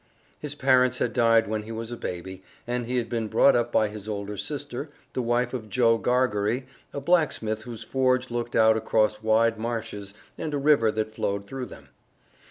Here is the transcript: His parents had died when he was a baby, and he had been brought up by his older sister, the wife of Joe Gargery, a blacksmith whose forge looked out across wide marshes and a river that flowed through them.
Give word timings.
His 0.39 0.55
parents 0.55 0.97
had 0.97 1.13
died 1.13 1.45
when 1.47 1.61
he 1.61 1.71
was 1.71 1.91
a 1.91 1.95
baby, 1.95 2.41
and 2.65 2.87
he 2.87 2.97
had 2.97 3.07
been 3.07 3.27
brought 3.27 3.55
up 3.55 3.71
by 3.71 3.87
his 3.87 4.09
older 4.09 4.35
sister, 4.35 4.89
the 5.13 5.21
wife 5.21 5.53
of 5.53 5.69
Joe 5.69 5.99
Gargery, 5.99 6.65
a 6.91 6.99
blacksmith 6.99 7.61
whose 7.61 7.83
forge 7.83 8.31
looked 8.31 8.55
out 8.55 8.75
across 8.75 9.21
wide 9.21 9.59
marshes 9.59 10.15
and 10.39 10.55
a 10.55 10.57
river 10.57 10.89
that 10.89 11.13
flowed 11.13 11.45
through 11.45 11.67
them. 11.67 11.89